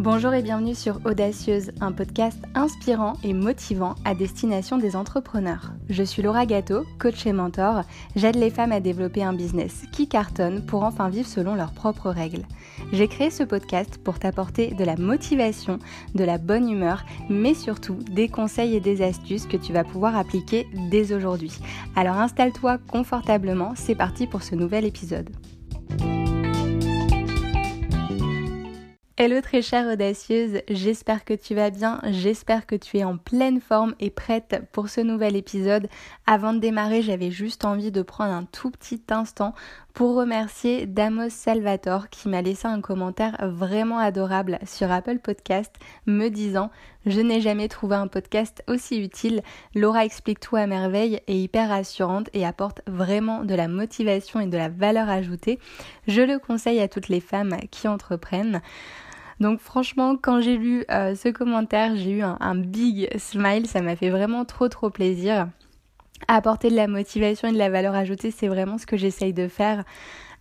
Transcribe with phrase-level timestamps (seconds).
[0.00, 5.72] Bonjour et bienvenue sur Audacieuse, un podcast inspirant et motivant à destination des entrepreneurs.
[5.90, 7.82] Je suis Laura Gâteau, coach et mentor.
[8.16, 12.08] J'aide les femmes à développer un business qui cartonne pour enfin vivre selon leurs propres
[12.08, 12.46] règles.
[12.92, 15.78] J'ai créé ce podcast pour t'apporter de la motivation,
[16.14, 20.16] de la bonne humeur, mais surtout des conseils et des astuces que tu vas pouvoir
[20.16, 21.52] appliquer dès aujourd'hui.
[21.94, 25.28] Alors installe-toi confortablement, c'est parti pour ce nouvel épisode.
[29.22, 33.60] Hello très chère audacieuse, j'espère que tu vas bien, j'espère que tu es en pleine
[33.60, 35.90] forme et prête pour ce nouvel épisode.
[36.26, 39.52] Avant de démarrer, j'avais juste envie de prendre un tout petit instant
[39.92, 45.74] pour remercier Damos Salvatore qui m'a laissé un commentaire vraiment adorable sur Apple Podcast
[46.06, 46.70] me disant
[47.04, 49.42] Je n'ai jamais trouvé un podcast aussi utile.
[49.74, 54.46] Laura explique tout à merveille et hyper rassurante et apporte vraiment de la motivation et
[54.46, 55.58] de la valeur ajoutée.
[56.08, 58.62] Je le conseille à toutes les femmes qui entreprennent.
[59.40, 63.96] Donc franchement, quand j'ai lu euh, ce commentaire, j'ai eu un, big smile, ça m'a
[63.96, 65.48] fait vraiment trop trop plaisir.
[66.28, 69.48] Apporter de la motivation et de la valeur ajoutée, c'est vraiment ce que j'essaye de
[69.48, 69.84] faire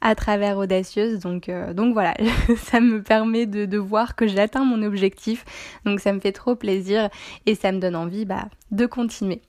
[0.01, 1.19] à travers Audacieuse.
[1.19, 2.13] Donc, euh, voilà,
[2.57, 5.45] ça me permet de, de voir que j'atteins mon objectif.
[5.85, 7.09] Donc ça me fait trop plaisir
[7.45, 9.41] et ça me donne envie bah, de continuer.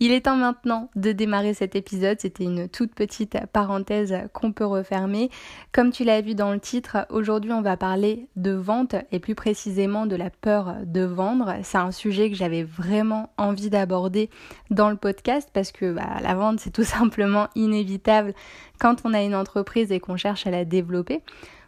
[0.00, 2.18] Il est temps maintenant de démarrer cet épisode.
[2.20, 5.30] C'était une toute petite parenthèse qu'on peut refermer.
[5.70, 9.36] Comme tu l'as vu dans le titre, aujourd'hui on va parler de vente et plus
[9.36, 11.54] précisément de la peur de vendre.
[11.62, 14.28] C'est un sujet que j'avais vraiment envie d'aborder
[14.70, 18.34] dans le podcast parce que bah, la vente c'est tout simplement inévitable
[18.80, 21.22] quand on a une entreprise et qu'on cherche à la développer.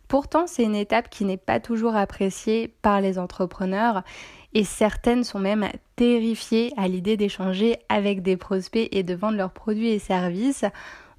[0.08, 4.02] Pourtant, c'est une étape qui n'est pas toujours appréciée par les entrepreneurs
[4.54, 9.52] et certaines sont même terrifiées à l'idée d'échanger avec des prospects et de vendre leurs
[9.52, 10.64] produits et services.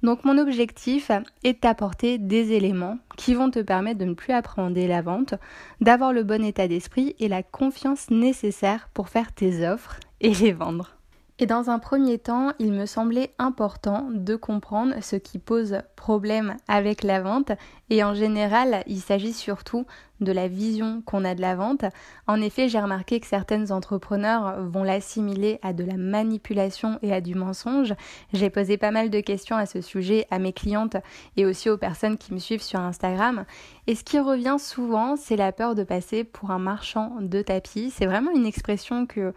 [0.02, 1.10] Donc mon objectif
[1.44, 5.34] est d'apporter des éléments qui vont te permettre de ne plus appréhender la vente,
[5.80, 10.52] d'avoir le bon état d'esprit et la confiance nécessaire pour faire tes offres et les
[10.52, 10.95] vendre.
[11.38, 16.56] Et dans un premier temps, il me semblait important de comprendre ce qui pose problème
[16.66, 17.52] avec la vente.
[17.90, 19.84] Et en général, il s'agit surtout
[20.20, 21.84] de la vision qu'on a de la vente.
[22.26, 27.20] En effet, j'ai remarqué que certaines entrepreneurs vont l'assimiler à de la manipulation et à
[27.20, 27.92] du mensonge.
[28.32, 30.96] J'ai posé pas mal de questions à ce sujet à mes clientes
[31.36, 33.44] et aussi aux personnes qui me suivent sur Instagram.
[33.86, 37.90] Et ce qui revient souvent, c'est la peur de passer pour un marchand de tapis.
[37.90, 39.34] C'est vraiment une expression que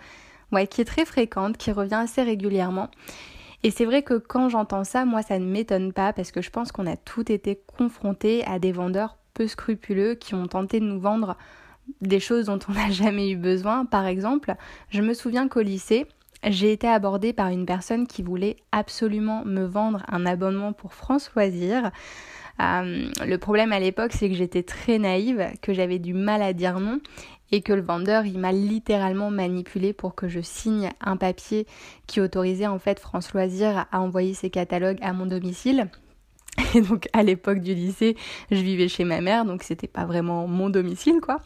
[0.51, 2.89] ouais, qui est très fréquente, qui revient assez régulièrement.
[3.63, 6.49] Et c'est vrai que quand j'entends ça, moi ça ne m'étonne pas parce que je
[6.49, 10.85] pense qu'on a tout été confrontés à des vendeurs peu scrupuleux qui ont tenté de
[10.85, 11.37] nous vendre
[12.01, 13.85] des choses dont on n'a jamais eu besoin.
[13.85, 14.55] Par exemple,
[14.89, 16.05] je me souviens qu'au lycée,
[16.47, 21.29] j'ai été abordée par une personne qui voulait absolument me vendre un abonnement pour France
[21.35, 21.91] Loisirs.
[22.61, 26.53] Euh, le problème à l'époque, c'est que j'étais très naïve, que j'avais du mal à
[26.53, 26.99] dire non
[27.51, 31.65] et que le vendeur, il m'a littéralement manipulé pour que je signe un papier
[32.07, 35.89] qui autorisait en fait France Loisirs à envoyer ses catalogues à mon domicile.
[36.75, 38.15] Et donc à l'époque du lycée,
[38.51, 41.37] je vivais chez ma mère, donc c'était pas vraiment mon domicile quoi.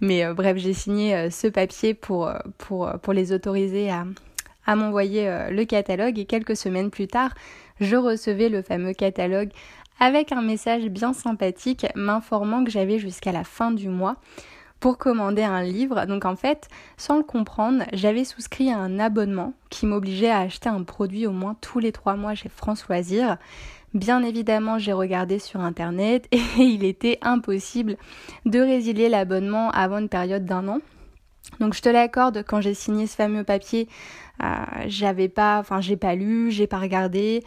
[0.00, 5.28] Mais euh, bref, j'ai signé euh, ce papier pour, euh, pour, les autoriser à m'envoyer
[5.50, 7.34] le catalogue et quelques semaines plus tard,
[7.80, 9.50] je recevais le fameux catalogue
[10.00, 14.16] avec un message bien sympathique m'informant que j'avais jusqu'à la fin du mois
[14.84, 16.04] pour commander un livre.
[16.04, 16.68] Donc en fait,
[16.98, 21.32] sans le comprendre, j'avais souscrit à un abonnement qui m'obligeait à acheter un produit au
[21.32, 23.38] moins tous les trois mois chez France Loisirs.
[23.94, 27.96] Bien évidemment, j'ai regardé sur internet et il était impossible
[28.44, 30.80] de résilier l'abonnement avant une période d'un an.
[31.60, 33.88] Donc je te l'accorde, quand j'ai signé ce fameux papier,
[34.42, 34.46] euh,
[34.86, 37.42] j'avais pas, enfin j'ai pas lu, j'ai pas regardé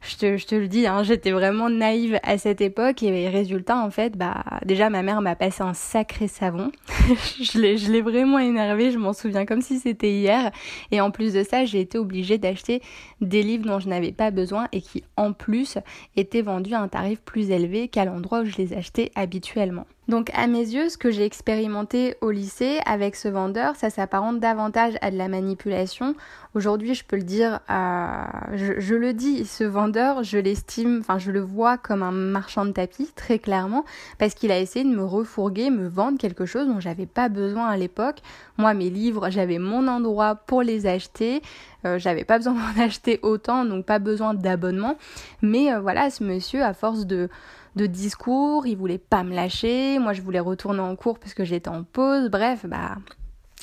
[0.00, 3.78] je te, je te le dis, hein, j'étais vraiment naïve à cette époque et résultat
[3.78, 6.70] en fait, bah déjà ma mère m'a passé un sacré savon.
[7.42, 10.50] je l'ai, je l'ai vraiment énervé, je m'en souviens comme si c'était hier.
[10.90, 12.80] Et en plus de ça, j'ai été obligée d'acheter
[13.20, 15.78] des livres dont je n'avais pas besoin et qui en plus
[16.16, 19.86] étaient vendus à un tarif plus élevé qu'à l'endroit où je les achetais habituellement.
[20.08, 24.40] Donc à mes yeux, ce que j'ai expérimenté au lycée avec ce vendeur, ça s'apparente
[24.40, 26.14] davantage à de la manipulation.
[26.54, 28.24] Aujourd'hui, je peux le dire, euh,
[28.54, 32.72] je, le dis, ce vendeur, je l'estime, enfin je le vois comme un marchand de
[32.72, 33.84] tapis, très clairement,
[34.18, 37.66] parce qu'il a essayé de me refourguer, me vendre quelque chose dont j'avais pas besoin
[37.66, 38.20] à l'époque.
[38.56, 41.42] Moi, mes livres, j'avais mon endroit pour les acheter.
[41.84, 44.96] Euh, j'avais pas besoin d'en acheter autant, donc pas besoin d'abonnement.
[45.42, 47.28] Mais euh, voilà, ce monsieur, à force de
[47.76, 51.44] de discours, il voulait pas me lâcher, moi je voulais retourner en cours parce que
[51.44, 52.96] j'étais en pause, bref, bah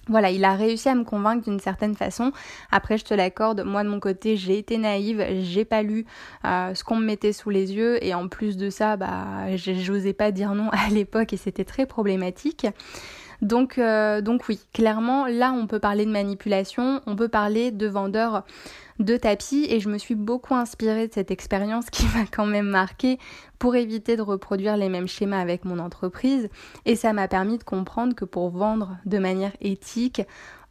[0.07, 2.31] voilà, il a réussi à me convaincre d'une certaine façon.
[2.71, 6.05] Après, je te l'accorde, moi de mon côté, j'ai été naïve, j'ai pas lu
[6.45, 10.13] euh, ce qu'on me mettait sous les yeux et en plus de ça, bah, j'osais
[10.13, 12.67] pas dire non à l'époque et c'était très problématique.
[13.41, 17.87] Donc, euh, donc oui, clairement, là, on peut parler de manipulation, on peut parler de
[17.87, 18.43] vendeur
[19.00, 22.68] de tapis et je me suis beaucoup inspirée de cette expérience qui m'a quand même
[22.68, 23.19] marqué
[23.59, 26.50] pour éviter de reproduire les mêmes schémas avec mon entreprise
[26.86, 30.21] et ça m'a permis de comprendre que pour vendre de manière éthique,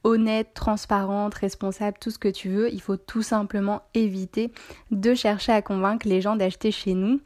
[0.04, 4.52] honnête, transparente, responsable, tout ce que tu veux, il faut tout simplement éviter
[4.90, 7.20] de chercher à convaincre les gens d'acheter chez nous.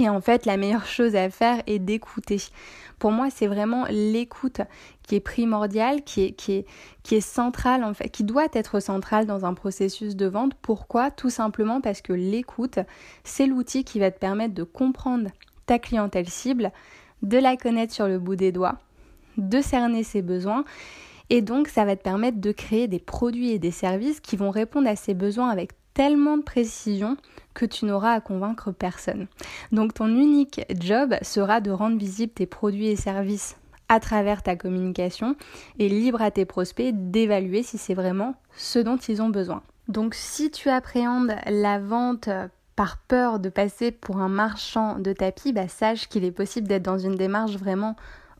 [0.00, 2.38] Et en fait, la meilleure chose à faire est d'écouter.
[2.98, 4.60] Pour moi, c'est vraiment l'écoute
[5.02, 6.66] qui est primordiale, qui est, qui est,
[7.02, 10.54] qui est centrale, en fait, qui doit être centrale dans un processus de vente.
[10.62, 11.10] Pourquoi?
[11.10, 12.80] Tout simplement parce que l'écoute,
[13.22, 15.30] c'est l'outil qui va te permettre de comprendre
[15.66, 16.72] ta clientèle cible,
[17.22, 18.78] de la connaître sur le bout des doigts,
[19.36, 20.64] de cerner ses besoins
[21.30, 24.50] et donc, ça va te permettre de créer des produits et des services qui vont
[24.50, 27.16] répondre à ces besoins avec tellement de précision
[27.54, 29.28] que tu n'auras à convaincre personne.
[29.72, 33.56] Donc, ton unique job sera de rendre visibles tes produits et services
[33.88, 35.36] à travers ta communication
[35.78, 39.62] et libre à tes prospects d'évaluer si c'est vraiment ce dont ils ont besoin.
[39.88, 42.30] Donc si tu appréhendes la vente
[42.76, 46.82] par peur de passer pour un marchand de tapis, bah, sache qu'il est possible d'être
[46.82, 47.94] dans une démarche vraiment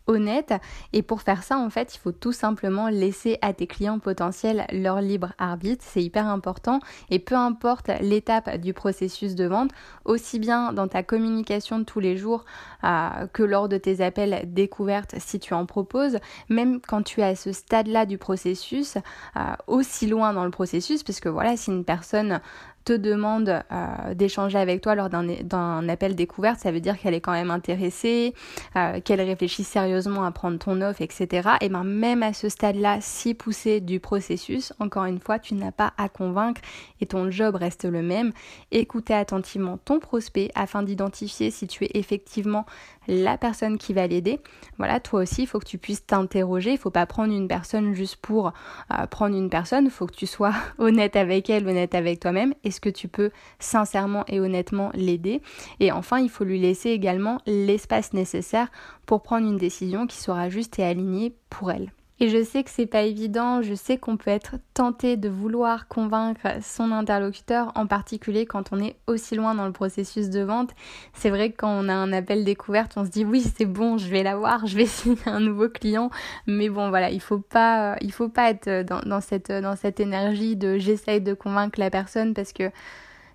[0.06, 0.54] honnête.
[0.92, 4.66] Et pour faire ça, en fait, il faut tout simplement laisser à tes clients potentiels
[4.72, 5.84] leur libre arbitre.
[5.86, 6.80] C'est hyper important.
[7.10, 9.70] Et peu importe l'étape du processus de vente,
[10.04, 12.44] aussi bien dans ta communication de tous les jours
[12.84, 16.18] euh, que lors de tes appels découvertes si tu en proposes,
[16.48, 18.96] même quand tu es à ce stade-là du processus,
[19.36, 22.40] euh, aussi loin dans le processus, parce que voilà, si une personne
[22.84, 27.20] te demande euh, d'échanger avec toi lors d'un appel découverte, ça veut dire qu'elle est
[27.20, 28.34] quand même intéressée,
[28.76, 31.48] euh, qu'elle réfléchit sérieusement à prendre ton offre, etc.
[31.60, 35.72] Et ben même à ce stade-là, si poussé du processus, encore une fois, tu n'as
[35.72, 36.60] pas à convaincre
[37.00, 38.32] et ton job reste le même.
[38.70, 42.66] Écoutez attentivement ton prospect afin d'identifier si tu es effectivement
[43.08, 44.40] la personne qui va l'aider.
[44.78, 46.72] Voilà, toi aussi, il faut que tu puisses t'interroger.
[46.72, 48.52] Il faut pas prendre une personne juste pour
[48.92, 49.84] euh, prendre une personne.
[49.86, 52.54] Il faut que tu sois honnête avec elle, honnête avec toi-même.
[52.74, 53.30] Est-ce que tu peux
[53.60, 55.42] sincèrement et honnêtement l'aider?
[55.78, 58.68] Et enfin, il faut lui laisser également l'espace nécessaire
[59.06, 61.92] pour prendre une décision qui sera juste et alignée pour elle.
[62.20, 65.88] Et je sais que c'est pas évident, je sais qu'on peut être tenté de vouloir
[65.88, 70.70] convaincre son interlocuteur, en particulier quand on est aussi loin dans le processus de vente.
[71.12, 73.98] C'est vrai que quand on a un appel découverte, on se dit oui, c'est bon,
[73.98, 76.10] je vais l'avoir, je vais signer un nouveau client.
[76.46, 81.20] Mais bon, voilà, il faut pas, il faut pas être dans, cette énergie de j'essaye
[81.20, 82.70] de convaincre la personne parce que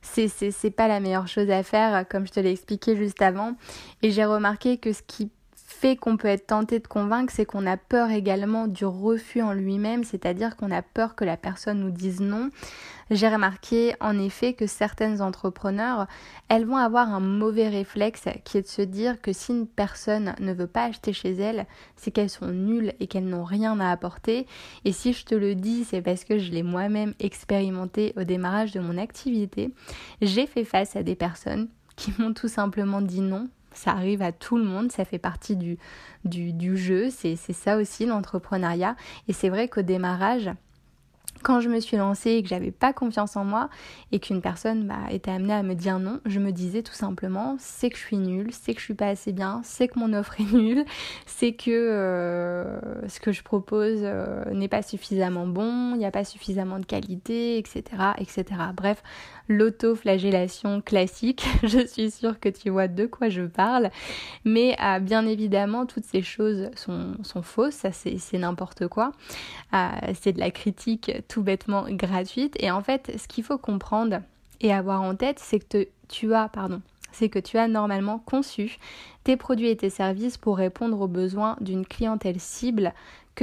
[0.02, 3.22] c'est, c'est, c'est pas la meilleure chose à faire, comme je te l'ai expliqué juste
[3.22, 3.56] avant.
[4.04, 5.30] Et j'ai remarqué que ce qui
[5.70, 9.54] fait qu'on peut être tenté de convaincre, c'est qu'on a peur également du refus en
[9.54, 12.50] lui-même, c'est-à-dire qu'on a peur que la personne nous dise non.
[13.12, 16.08] J'ai remarqué en effet que certaines entrepreneurs,
[16.48, 20.34] elles vont avoir un mauvais réflexe qui est de se dire que si une personne
[20.40, 23.92] ne veut pas acheter chez elles, c'est qu'elles sont nulles et qu'elles n'ont rien à
[23.92, 24.48] apporter.
[24.86, 28.72] Et si je te le dis, c'est parce que je l'ai moi-même expérimenté au démarrage
[28.72, 29.72] de mon activité.
[30.24, 34.32] J'ai fait face à des personnes qui m'ont tout simplement dit non ça arrive à
[34.32, 35.78] tout le monde, ça fait partie du,
[36.78, 38.96] jeu, c'est ça aussi l'entrepreneuriat.
[39.28, 40.52] Et c'est vrai qu'au démarrage,
[41.44, 43.70] quand je me suis lancée et que j'avais pas confiance en moi
[44.12, 47.56] et qu'une personne bah, était amenée à me dire non, je me disais tout simplement
[47.60, 50.14] c'est que je suis nulle, c'est que je suis pas assez bien, c'est que mon
[50.14, 50.86] offre est nulle,
[51.26, 56.12] c'est que euh, ce que je propose euh, n'est pas suffisamment bon, il n'y a
[56.12, 57.84] pas suffisamment de qualité, etc.
[58.18, 58.46] etc.
[58.76, 59.02] Bref,
[59.50, 63.90] l'auto-flagellation classique, je suis sûre que tu vois de quoi je parle,
[64.46, 69.12] mais euh, bien évidemment toutes ces choses sont, fausses, ça c'est n'importe quoi,
[70.14, 72.56] c'est de la critique tout bêtement gratuite.
[72.60, 74.22] Et en fait, ce qu'il faut comprendre
[74.62, 78.78] et avoir en tête, c'est que tu as, pardon, c'est que tu as normalement conçu
[79.24, 82.94] tes produits et tes services pour répondre aux besoins d'une clientèle cible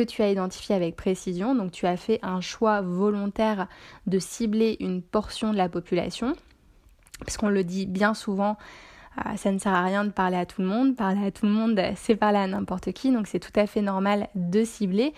[0.02, 1.54] tu as identifiée avec précision.
[1.54, 3.68] Donc tu as fait un choix volontaire
[4.06, 6.34] de cibler une portion de la population.
[7.20, 8.56] Parce qu'on le dit bien souvent,
[9.16, 10.94] ah, ça ne sert à rien de parler à tout le monde.
[10.94, 13.10] Parler à tout le monde, c'est parler à n'importe qui.
[13.10, 15.14] Donc c'est tout à fait normal de cibler.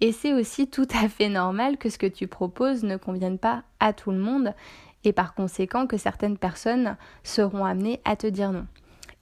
[0.00, 3.62] Et c'est aussi tout à fait normal que ce que tu proposes ne convienne pas
[3.80, 4.54] à tout le monde.
[5.04, 8.66] Et par conséquent que certaines personnes seront amenées à te dire non.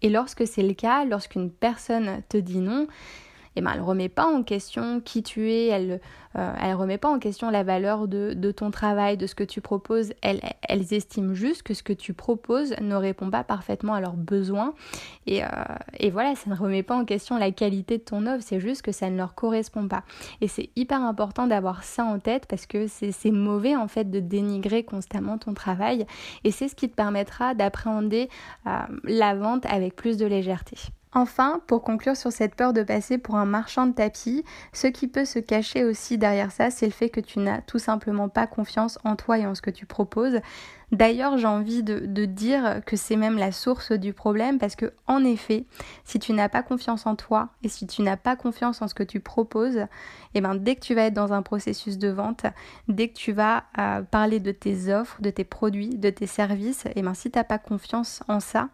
[0.02, 2.86] Et lorsque c'est le cas, lorsqu'une personne te dit non,
[3.56, 6.00] ben, elle remet pas en question qui tu es, elle
[6.38, 9.42] euh, elle remet pas en question la valeur de, de, ton travail, de ce que
[9.42, 10.12] tu proposes.
[10.22, 10.40] Elles,
[10.92, 14.74] estiment juste que ce que tu proposes ne répond pas parfaitement à leurs besoins.
[15.26, 15.48] Et, euh,
[15.98, 18.82] et voilà, ça ne remet pas en question la qualité de ton offre, c'est juste
[18.82, 20.04] que ça ne leur correspond pas.
[20.40, 24.20] Et c'est hyper important d'avoir ça en tête parce que c'est mauvais en fait de
[24.20, 26.06] dénigrer constamment ton travail.
[26.44, 28.28] Et c'est ce qui te permettra d'appréhender
[28.66, 30.76] euh, la vente avec plus de légèreté.
[31.12, 35.08] Enfin, pour conclure sur cette peur de passer pour un marchand de tapis, ce qui
[35.08, 38.46] peut se cacher aussi derrière ça, c'est le fait que tu n'as tout simplement pas
[38.46, 40.40] confiance en toi et en ce que tu proposes.
[40.92, 45.24] D'ailleurs, j'ai envie de, dire que c'est même la source du problème parce que, en
[45.24, 45.64] effet,
[46.04, 48.94] si tu n'as pas confiance en toi et si tu n'as pas confiance en ce
[48.94, 49.86] que tu proposes,
[50.34, 52.46] eh ben, dès que tu vas être dans un processus de vente,
[52.88, 56.84] dès que tu vas euh, parler de tes offres, de tes produits, de tes services,
[56.94, 58.68] eh ben, si tu n'as pas confiance en ça,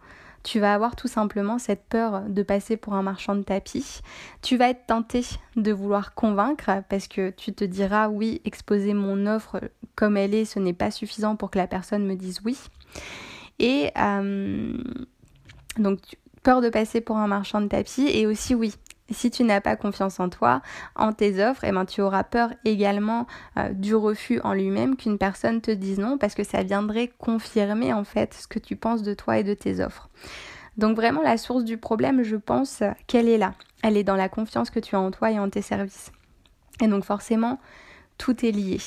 [0.47, 3.99] tu vas avoir tout simplement cette peur de passer pour un marchand de tapis.
[4.41, 5.25] Tu vas être tenté
[5.57, 9.59] de vouloir convaincre parce que tu te diras oui, exposer mon offre
[9.95, 12.57] comme elle est, ce n'est pas suffisant pour que la personne me dise oui.
[13.59, 14.77] Et euh,
[15.79, 15.99] donc
[16.43, 18.73] peur de passer pour un marchand de tapis et aussi oui,
[19.09, 20.61] si tu n'as pas confiance en toi,
[20.95, 25.17] en tes offres, eh ben, tu auras peur également euh, du refus en lui-même qu'une
[25.17, 29.03] personne te dise non parce que ça viendrait confirmer en fait ce que tu penses
[29.03, 30.09] de toi et de tes offres.
[30.77, 33.53] Donc vraiment la source du problème, je pense qu'elle est là.
[33.83, 36.11] Elle est dans la confiance que tu as en toi et en tes services.
[36.81, 37.59] Et donc forcément,
[38.17, 38.79] tout est lié.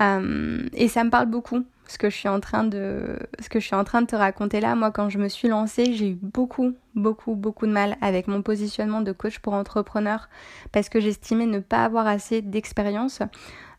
[0.00, 4.60] Euh, et ça me parle beaucoup ce que je suis en train de te raconter
[4.60, 8.26] là moi quand je me suis lancée j'ai eu beaucoup beaucoup beaucoup de mal avec
[8.26, 10.28] mon positionnement de coach pour entrepreneur
[10.72, 13.20] parce que j'estimais ne pas avoir assez d'expérience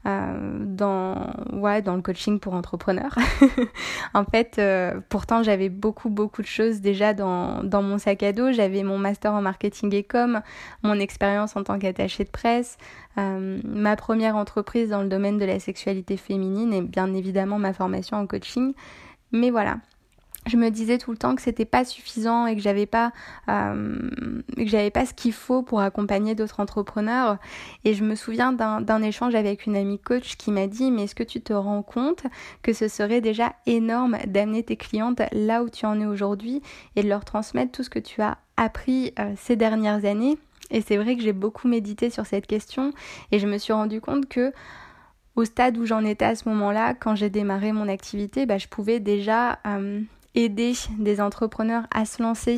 [0.06, 3.16] euh, dans, ouais, dans le coaching pour entrepreneurs.
[4.14, 8.32] en fait, euh, pourtant, j'avais beaucoup, beaucoup de choses déjà dans, dans mon sac à
[8.32, 8.52] dos.
[8.52, 10.42] J'avais mon master en marketing et com,
[10.84, 12.78] mon expérience en tant qu'attaché de presse,
[13.18, 17.74] euh, ma première entreprise dans le domaine de la sexualité féminine et bien évidemment ma
[17.74, 18.74] formation en coaching.
[19.32, 19.78] Mais voilà,
[20.46, 23.12] je me disais tout le temps que c'était pas suffisant et que j'avais pas
[23.50, 24.10] euh,
[24.56, 27.38] que j'avais pas ce qu'il faut pour accompagner d'autres entrepreneurs.
[27.84, 31.16] Et je me souviens d'un échange avec une amie coach qui m'a dit mais est-ce
[31.16, 32.24] que tu te rends compte
[32.62, 36.62] que ce serait déjà énorme d'amener tes clientes là où tu en es aujourd'hui
[36.96, 40.38] et de leur transmettre tout ce que tu as appris euh, ces dernières années?
[40.72, 42.92] Et c'est vrai que j'ai beaucoup médité sur cette question
[43.32, 44.52] et je me suis rendu compte que
[45.36, 48.68] au stade où j'en étais à ce moment-là, quand j'ai démarré mon activité, bah, je
[48.68, 50.02] pouvais déjà euh,
[50.36, 52.58] aider des entrepreneurs à se lancer,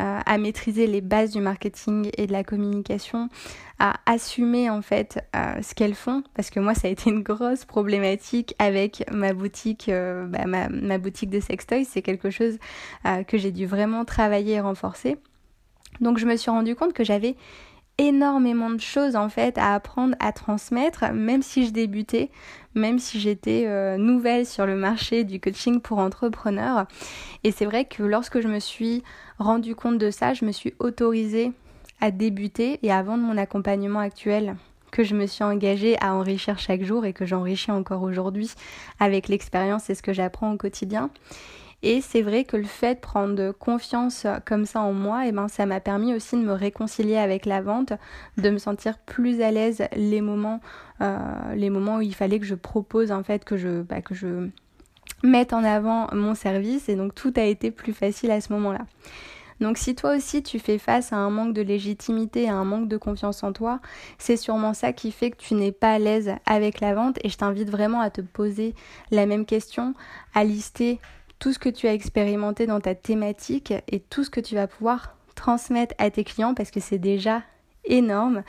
[0.00, 3.28] euh, à maîtriser les bases du marketing et de la communication,
[3.78, 7.22] à assumer en fait euh, ce qu'elles font, parce que moi ça a été une
[7.22, 12.58] grosse problématique avec ma boutique, euh, bah, ma, boutique de sextoys, c'est quelque chose
[13.26, 15.16] que j'ai dû vraiment travailler et renforcer.
[16.00, 17.36] Donc je me suis rendu compte que j'avais
[17.98, 22.30] énormément de choses en fait à apprendre, à transmettre, même si je débutais,
[22.74, 26.86] même si j'étais euh, nouvelle sur le marché du coaching pour entrepreneurs.
[27.44, 29.02] Et c'est vrai que lorsque je me suis
[29.38, 31.52] rendu compte de ça, je me suis autorisée
[32.00, 34.56] à débuter et à vendre mon accompagnement actuel
[34.90, 38.50] que je me suis engagée à enrichir chaque jour et que j'enrichis encore aujourd'hui
[38.98, 41.10] avec l'expérience et ce que j'apprends au quotidien.
[41.82, 45.32] Et c'est vrai que le fait de prendre confiance comme ça en moi, et eh
[45.32, 47.94] ben, ça m'a permis aussi de me réconcilier avec la vente,
[48.36, 50.60] de me sentir plus à l'aise les moments,
[51.00, 51.16] euh,
[51.54, 54.48] les moments où il fallait que je propose en fait que je, bah, que je
[55.22, 58.86] mette en avant mon service et donc tout a été plus facile à ce moment-là.
[59.60, 62.88] Donc si toi aussi tu fais face à un manque de légitimité, à un manque
[62.88, 63.80] de confiance en toi,
[64.18, 67.28] c'est sûrement ça qui fait que tu n'es pas à l'aise avec la vente et
[67.28, 68.74] je t'invite vraiment à te poser
[69.10, 69.94] la même question,
[70.34, 70.98] à lister
[71.40, 74.68] tout ce que tu as expérimenté dans ta thématique et tout ce que tu vas
[74.68, 77.42] pouvoir transmettre à tes clients parce que c'est déjà
[77.84, 78.42] énorme.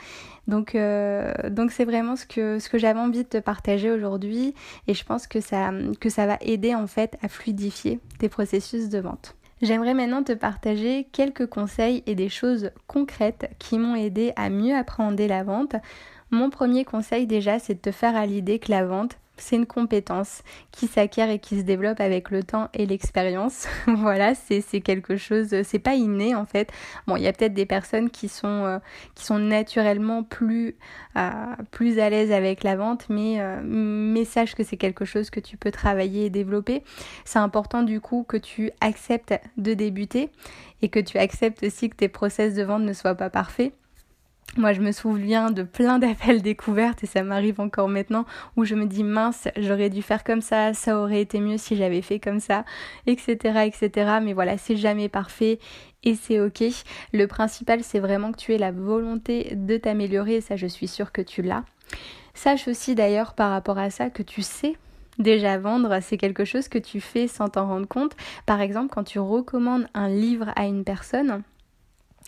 [0.46, 4.54] Donc euh, donc c'est vraiment ce que ce que j'avais envie de te partager aujourd'hui
[4.86, 8.88] et je pense que ça que ça va aider en fait à fluidifier tes processus
[8.88, 9.34] de vente.
[9.62, 14.74] J'aimerais maintenant te partager quelques conseils et des choses concrètes qui m'ont aidé à mieux
[14.74, 15.76] appréhender la vente.
[16.32, 19.66] Mon premier conseil déjà, c'est de te faire à l'idée que la vente, c'est une
[19.66, 23.66] compétence qui s'acquiert et qui se développe avec le temps et l'expérience.
[23.86, 26.70] voilà, c'est quelque chose, c'est pas inné en fait.
[27.06, 28.78] Bon, il y a peut-être des personnes qui sont, euh,
[29.14, 30.76] qui sont naturellement plus,
[31.16, 31.30] euh,
[31.70, 35.40] plus à l'aise avec la vente, mais, euh, mais sache que c'est quelque chose que
[35.40, 36.82] tu peux travailler et développer.
[37.24, 40.30] C'est important du coup que tu acceptes de débuter
[40.82, 43.72] et que tu acceptes aussi que tes process de vente ne soient pas parfaits
[44.58, 48.74] moi, je me souviens de plein d'appels découvertes et ça m'arrive encore maintenant où je
[48.74, 52.20] me dis mince, j'aurais dû faire comme ça, ça aurait été mieux si j'avais fait
[52.20, 52.64] comme ça,
[53.06, 54.18] etc., etc.
[54.22, 55.58] Mais voilà, c'est jamais parfait
[56.04, 56.64] et c'est ok.
[57.12, 60.88] Le principal, c'est vraiment que tu aies la volonté de t'améliorer et ça, je suis
[60.88, 61.64] sûre que tu l'as.
[62.34, 64.76] Sache aussi d'ailleurs par rapport à ça que tu sais
[65.18, 68.16] déjà vendre, c'est quelque chose que tu fais sans t'en rendre compte.
[68.46, 71.42] Par exemple, quand tu recommandes un livre à une personne,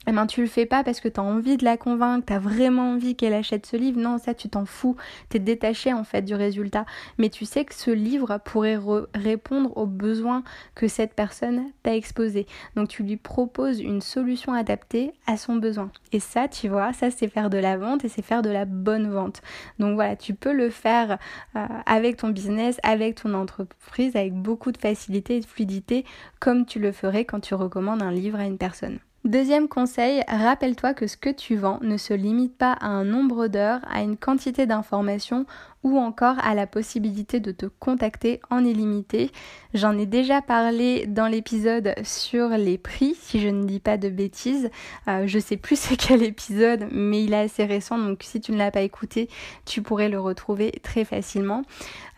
[0.06, 2.34] eh ben, tu le fais pas parce que tu as envie de la convaincre, tu
[2.34, 3.98] vraiment envie qu'elle achète ce livre.
[3.98, 4.96] Non, ça tu t'en fous.
[5.30, 6.84] Tu es détaché en fait du résultat.
[7.18, 8.78] Mais tu sais que ce livre pourrait
[9.14, 10.42] répondre aux besoins
[10.74, 12.46] que cette personne t'a exposé.
[12.76, 15.90] Donc tu lui proposes une solution adaptée à son besoin.
[16.12, 18.66] Et ça, tu vois, ça c'est faire de la vente et c'est faire de la
[18.66, 19.40] bonne vente.
[19.78, 21.18] Donc voilà, tu peux le faire
[21.56, 26.04] euh, avec ton business, avec ton entreprise, avec beaucoup de facilité et de fluidité,
[26.40, 28.98] comme tu le ferais quand tu recommandes un livre à une personne.
[29.24, 33.46] Deuxième conseil, rappelle-toi que ce que tu vends ne se limite pas à un nombre
[33.46, 35.46] d'heures, à une quantité d'informations
[35.82, 39.30] ou encore à la possibilité de te contacter en illimité.
[39.72, 44.10] J'en ai déjà parlé dans l'épisode sur les prix, si je ne dis pas de
[44.10, 44.68] bêtises.
[45.08, 48.52] Euh, je sais plus c'est quel épisode, mais il est assez récent, donc si tu
[48.52, 49.30] ne l'as pas écouté,
[49.64, 51.62] tu pourrais le retrouver très facilement.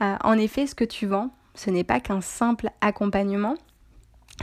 [0.00, 3.54] Euh, en effet, ce que tu vends, ce n'est pas qu'un simple accompagnement,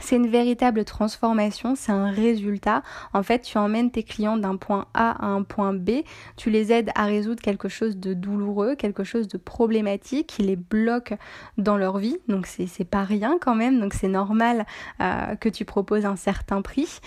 [0.01, 2.81] c'est une véritable transformation, c'est un résultat.
[3.13, 6.01] En fait, tu emmènes tes clients d'un point A à un point B,
[6.35, 10.55] tu les aides à résoudre quelque chose de douloureux, quelque chose de problématique qui les
[10.55, 11.13] bloque
[11.57, 12.17] dans leur vie.
[12.27, 14.65] Donc c'est pas rien quand même, donc c'est normal
[14.99, 16.99] euh, que tu proposes un certain prix.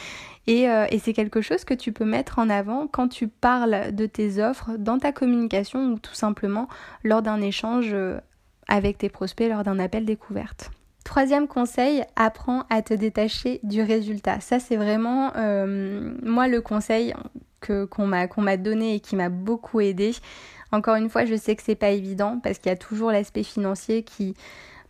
[0.47, 3.93] Et, euh, et c'est quelque chose que tu peux mettre en avant quand tu parles
[3.93, 6.69] de tes offres dans ta communication ou tout simplement
[7.03, 8.21] lors d'un échange euh,
[8.69, 10.71] avec tes prospects, lors d'un appel découverte.
[11.07, 14.41] Troisième conseil, apprends à te détacher du résultat.
[14.41, 17.15] Ça, c'est vraiment euh, moi le conseil
[17.61, 20.17] que qu'on m'a qu'on m'a donné et qui m'a beaucoup aidé.
[20.73, 23.45] Encore une fois, je sais que c'est pas évident parce qu'il y a toujours l'aspect
[23.45, 24.35] financier qui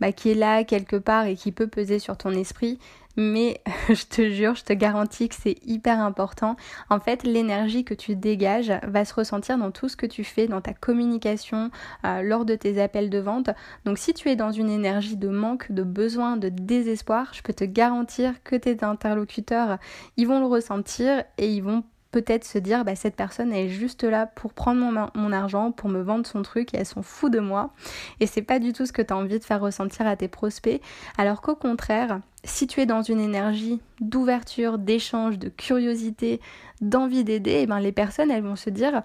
[0.00, 2.78] bah, qui est là quelque part et qui peut peser sur ton esprit
[3.16, 6.56] mais je te jure, je te garantis que c'est hyper important.
[6.90, 10.46] En fait, l'énergie que tu dégages va se ressentir dans tout ce que tu fais,
[10.46, 11.70] dans ta communication,
[12.04, 13.50] euh, lors de tes appels de vente.
[13.84, 17.54] Donc si tu es dans une énergie de manque, de besoin, de désespoir, je peux
[17.54, 19.78] te garantir que tes interlocuteurs,
[20.16, 21.84] ils vont le ressentir et ils vont
[22.16, 24.80] peut-être se dire bah, cette personne est juste là pour prendre
[25.14, 27.74] mon, argent, pour me vendre son truc et elle s'en fout de moi.
[28.20, 30.26] Et c'est pas du tout ce que tu as envie de faire ressentir à tes
[30.26, 30.80] prospects.
[31.18, 36.40] Alors qu'au contraire, si tu es dans une énergie d'ouverture, d'échange, de curiosité,
[36.80, 39.02] d'envie d'aider, eh ben les personnes elles vont se dire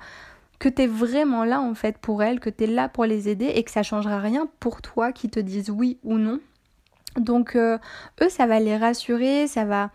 [0.57, 3.27] que tu es vraiment là en fait pour elles, que tu es là pour les
[3.27, 6.39] aider et que ça changera rien pour toi qui te disent oui ou non.
[7.17, 7.77] Donc euh,
[8.21, 9.91] eux ça va les rassurer, ça va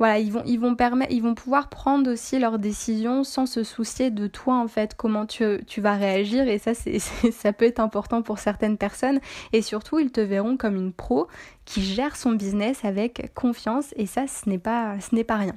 [0.00, 4.26] voilà, ils vont, ils vont vont pouvoir prendre aussi leurs décisions sans se soucier de
[4.26, 8.22] toi en fait, comment tu, tu vas réagir et ça c'est, ça peut être important
[8.22, 9.20] pour certaines personnes
[9.52, 11.28] et surtout ils te verront comme une pro
[11.66, 15.56] qui gère son business avec confiance et ça ce n'est pas, ce n'est pas rien.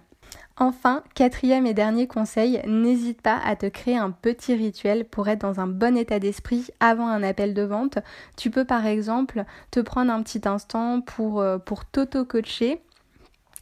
[0.58, 5.42] Enfin, quatrième et dernier conseil, n'hésite pas à te créer un petit rituel pour être
[5.42, 7.98] dans un bon état d'esprit avant un appel de vente.
[8.38, 12.82] Tu peux par exemple te prendre un petit instant pour, euh, pour t'auto-coacher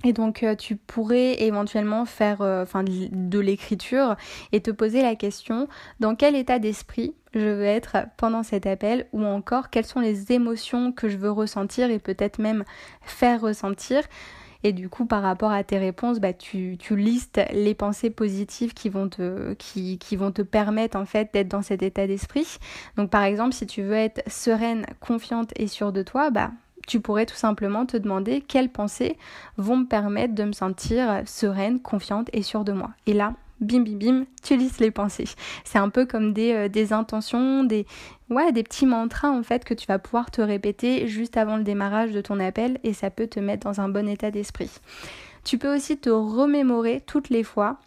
[0.03, 2.65] et donc euh, tu pourrais éventuellement faire euh,
[3.11, 4.15] de l'écriture
[4.51, 5.67] et te poser la question
[5.99, 10.31] dans quel état d'esprit je veux être pendant cet appel ou encore quelles sont les
[10.31, 12.65] émotions que je veux ressentir et peut-être même
[13.01, 14.03] faire ressentir.
[14.63, 18.89] Et du coup, par rapport à tes réponses, bah, tu, listes les pensées positives qui
[18.89, 22.59] vont te, qui vont te permettre en fait d'être dans cet état d'esprit.
[22.95, 26.51] Donc par exemple, si tu veux être sereine, confiante et sûre de toi, bah
[26.91, 29.17] tu pourrais tout simplement te demander quelles pensées
[29.55, 32.89] vont me permettre de me sentir sereine, confiante et sûre de moi.
[33.07, 35.29] Et là, bim bim bim, tu lises les pensées.
[35.63, 37.85] C'est un peu comme des, euh, des intentions, des,
[38.29, 41.63] ouais, des petits mantras en fait que tu vas pouvoir te répéter juste avant le
[41.63, 44.69] démarrage de ton appel et ça peut te mettre dans un bon état d'esprit.
[45.45, 47.77] Tu peux aussi te remémorer toutes les fois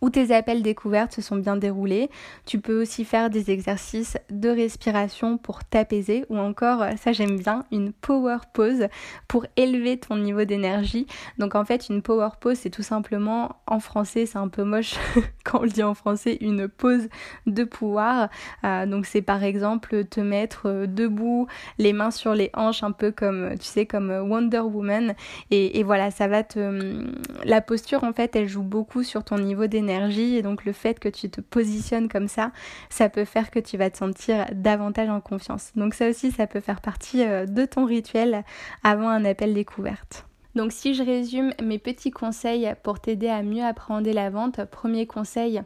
[0.00, 2.10] où tes appels découvertes se sont bien déroulés.
[2.46, 7.64] Tu peux aussi faire des exercices de respiration pour t'apaiser ou encore, ça j'aime bien,
[7.72, 8.86] une power pose
[9.26, 11.06] pour élever ton niveau d'énergie.
[11.38, 14.94] Donc en fait, une power pose, c'est tout simplement, en français, c'est un peu moche
[15.44, 17.08] quand on le dit en français, une pause
[17.46, 18.28] de pouvoir.
[18.64, 21.46] Euh, donc c'est par exemple te mettre euh, debout,
[21.78, 25.14] les mains sur les hanches, un peu comme, tu sais, comme Wonder Woman.
[25.50, 27.04] Et, et voilà, ça va te...
[27.44, 30.98] La posture, en fait, elle joue beaucoup sur ton niveau d'énergie et donc le fait
[30.98, 32.52] que tu te positionnes comme ça,
[32.90, 35.72] ça peut faire que tu vas te sentir davantage en confiance.
[35.76, 38.44] Donc ça aussi, ça peut faire partie euh, de ton rituel
[38.84, 40.27] avant un appel découverte.
[40.58, 45.06] Donc si je résume mes petits conseils pour t'aider à mieux appréhender la vente, premier
[45.06, 45.62] conseil,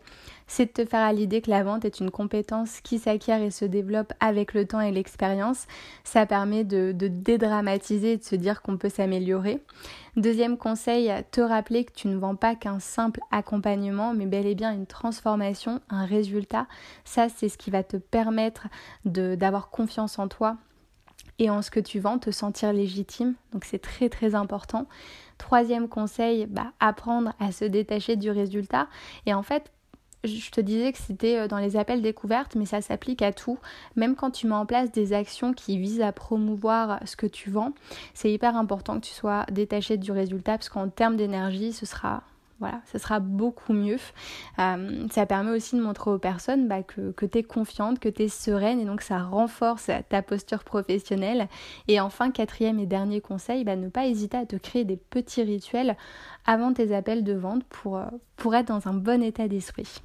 [0.46, 3.50] c'est de te faire à l'idée que la vente est une compétence qui s'acquiert et
[3.50, 5.66] se développe avec le temps et l'expérience.
[6.04, 9.62] Ça permet de, dédramatiser et de se dire qu'on peut s'améliorer.
[10.18, 14.54] Deuxième conseil, te rappeler que tu ne vends pas qu'un simple accompagnement, mais bel et
[14.54, 16.66] bien une transformation, un résultat.
[17.06, 18.68] Ça, c'est ce qui va te permettre
[19.06, 20.58] d'avoir confiance en toi
[21.38, 23.34] et en ce que tu vends, te sentir légitime.
[23.52, 24.86] Donc c'est très très important.
[25.38, 28.88] Troisième conseil, bah, apprendre à se détacher du résultat.
[29.26, 29.70] Et en fait,
[30.24, 33.58] je te disais que c'était euh, dans les appels découvertes, mais ça s'applique à tout.
[33.96, 37.50] Même quand tu mets en place des actions qui visent à promouvoir ce que tu
[37.50, 37.72] vends,
[38.14, 42.22] c'est hyper important que tu sois détaché du résultat parce qu'en termes d'énergie, ce sera
[42.62, 43.98] voilà, ça sera beaucoup mieux.
[44.60, 48.22] Euh, ça permet aussi de montrer aux personnes bah, que, tu es confiante, que tu
[48.22, 51.48] es sereine et donc ça renforce ta posture professionnelle.
[51.88, 55.42] Et enfin, quatrième et dernier conseil, bah, ne pas hésiter à te créer des petits
[55.42, 55.96] rituels
[56.46, 60.00] avant tes appels de vente pour, euh, pour être dans un bon état d'esprit.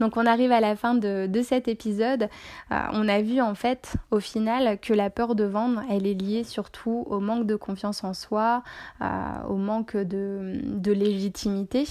[0.00, 2.28] Donc on arrive à la fin de, cet épisode.
[2.70, 6.14] Euh, on a vu en fait au final que la peur de vendre, elle est
[6.14, 8.62] liée surtout au manque de confiance en soi,
[9.02, 9.04] euh,
[9.48, 11.86] au manque de légitimité.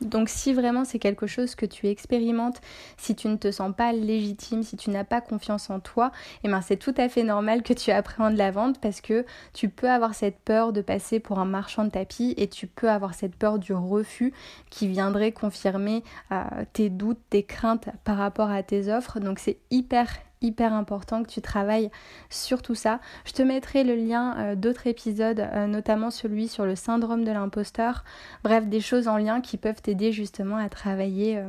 [0.00, 2.60] Donc si vraiment c'est quelque chose que tu expérimentes,
[2.96, 6.12] si tu ne te sens pas légitime, si tu n'as pas confiance en toi,
[6.44, 9.68] eh ben c'est tout à fait normal que tu appréhendes la vente parce que tu
[9.68, 13.14] peux avoir cette peur de passer pour un marchand de tapis et tu peux avoir
[13.14, 14.32] cette peur du refus
[14.70, 19.20] qui viendrait confirmer euh, tes doutes, tes craintes par rapport à tes offres.
[19.20, 20.08] Donc c'est hyper
[20.42, 21.90] hyper important que tu travailles
[22.30, 23.00] sur tout ça.
[23.24, 27.32] Je te mettrai le lien euh, d'autres épisodes, euh, notamment celui sur le syndrome de
[27.32, 28.04] l'imposteur.
[28.44, 31.48] Bref, des choses en lien qui peuvent t'aider justement à travailler euh,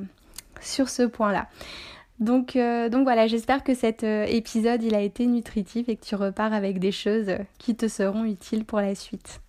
[0.61, 1.47] sur ce point-là.
[2.19, 6.51] Donc, donc voilà, j'espère que cet épisode il a été nutritif et que tu repars
[6.51, 9.39] avec des choses qui te seront utiles pour la suite.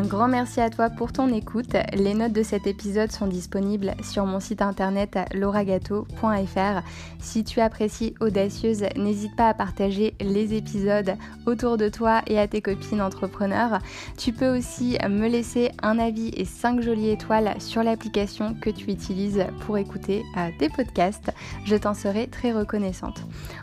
[0.00, 1.76] Un grand merci à toi pour ton écoute.
[1.92, 6.80] Les notes de cet épisode sont disponibles sur mon site internet lauragato.fr.
[7.18, 12.48] Si tu apprécies Audacieuse, n'hésite pas à partager les épisodes autour de toi et à
[12.48, 13.80] tes copines entrepreneurs.
[14.16, 18.90] Tu peux aussi me laisser un avis et 5 jolies étoiles sur l'application que tu
[18.90, 21.30] utilises pour écouter euh, tes podcasts.
[21.66, 23.20] Je t'en serai très reconnaissante.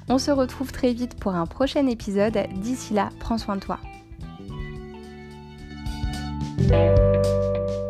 [0.07, 2.37] On se retrouve très vite pour un prochain épisode.
[2.57, 3.79] D'ici là, prends soin de toi.
[6.39, 7.86] Thank you.